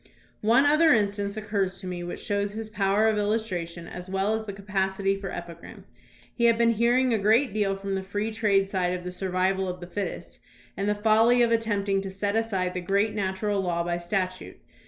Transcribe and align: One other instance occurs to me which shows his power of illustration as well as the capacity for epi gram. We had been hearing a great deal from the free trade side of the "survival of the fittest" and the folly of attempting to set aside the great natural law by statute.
One 0.41 0.65
other 0.65 0.91
instance 0.93 1.37
occurs 1.37 1.79
to 1.79 1.85
me 1.85 2.03
which 2.03 2.19
shows 2.21 2.53
his 2.53 2.69
power 2.69 3.07
of 3.07 3.19
illustration 3.19 3.85
as 3.87 4.09
well 4.09 4.33
as 4.33 4.45
the 4.45 4.51
capacity 4.51 5.15
for 5.15 5.29
epi 5.31 5.53
gram. 5.53 5.83
We 6.39 6.45
had 6.45 6.57
been 6.57 6.71
hearing 6.71 7.13
a 7.13 7.19
great 7.19 7.53
deal 7.53 7.75
from 7.75 7.93
the 7.93 8.01
free 8.01 8.31
trade 8.31 8.67
side 8.67 8.93
of 8.97 9.03
the 9.03 9.11
"survival 9.11 9.67
of 9.69 9.79
the 9.79 9.85
fittest" 9.85 10.39
and 10.75 10.89
the 10.89 10.95
folly 10.95 11.43
of 11.43 11.51
attempting 11.51 12.01
to 12.01 12.09
set 12.09 12.35
aside 12.35 12.73
the 12.73 12.81
great 12.81 13.13
natural 13.13 13.61
law 13.61 13.83
by 13.83 13.99
statute. 13.99 14.59